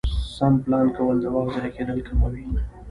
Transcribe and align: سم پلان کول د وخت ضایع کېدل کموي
سم 0.35 0.53
پلان 0.63 0.85
کول 0.97 1.15
د 1.21 1.25
وخت 1.35 1.51
ضایع 1.55 1.71
کېدل 1.77 1.99
کموي 2.07 2.43